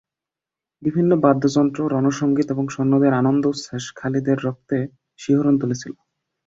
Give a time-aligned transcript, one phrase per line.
[0.83, 4.77] বিভিন্ন বাদ্য-যন্ত্র, রণ-সঙ্গীত এবং সৈন্যদের আনন্দ-উচ্ছ্বাস খালিদের রক্তে
[5.19, 5.93] শিহরণ তুলছিল।